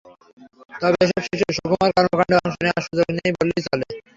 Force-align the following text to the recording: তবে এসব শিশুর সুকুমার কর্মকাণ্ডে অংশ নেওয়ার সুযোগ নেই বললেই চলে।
তবে 0.81 0.97
এসব 1.03 1.19
শিশুর 1.27 1.51
সুকুমার 1.57 1.91
কর্মকাণ্ডে 1.95 2.35
অংশ 2.39 2.55
নেওয়ার 2.63 2.85
সুযোগ 2.87 3.07
নেই 3.17 3.31
বললেই 3.37 3.61
চলে। 3.67 3.85